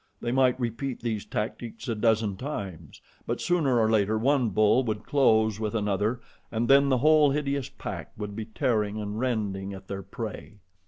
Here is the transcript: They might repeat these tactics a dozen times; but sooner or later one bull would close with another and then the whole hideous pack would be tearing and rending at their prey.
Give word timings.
They 0.19 0.31
might 0.31 0.59
repeat 0.59 0.99
these 1.01 1.25
tactics 1.25 1.87
a 1.87 1.93
dozen 1.93 2.35
times; 2.35 3.01
but 3.27 3.39
sooner 3.39 3.77
or 3.79 3.87
later 3.87 4.17
one 4.17 4.49
bull 4.49 4.83
would 4.85 5.03
close 5.05 5.59
with 5.59 5.75
another 5.75 6.21
and 6.51 6.67
then 6.67 6.89
the 6.89 6.97
whole 6.97 7.29
hideous 7.29 7.69
pack 7.69 8.11
would 8.17 8.35
be 8.35 8.45
tearing 8.45 8.99
and 8.99 9.19
rending 9.19 9.75
at 9.75 9.87
their 9.87 10.01
prey. 10.01 10.57